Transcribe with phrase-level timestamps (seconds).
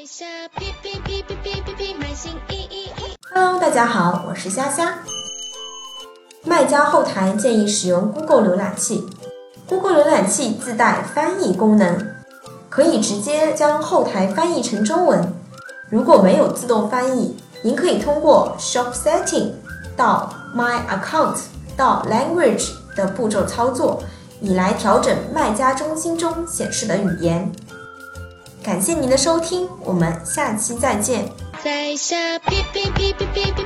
[0.00, 0.06] 哔
[0.56, 3.14] 哔哔哔哔哔哔，满心意意意。
[3.34, 4.94] Hello，大家好，我是虾虾。
[6.42, 9.06] 卖家后台建议使用 Google 浏览器
[9.68, 12.14] ，Google 浏览器自带翻译功能，
[12.70, 15.34] 可以直接将后台翻译成中文。
[15.90, 19.52] 如果没有自动翻译，您可以通过 Shop Setting
[19.98, 21.36] 到 My Account
[21.76, 24.02] 到 Language 的步骤操作，
[24.40, 27.52] 以来调整卖家中心中显示的语言。
[28.62, 31.32] 感谢您的收听，我们下期再见。
[31.64, 33.59] 在下哔哔哔哔哔哔，